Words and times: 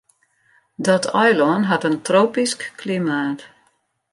Dat 0.85 1.05
eilân 1.23 1.61
hat 1.69 1.85
in 1.89 1.97
tropysk 2.07 2.59
klimaat. 2.79 3.39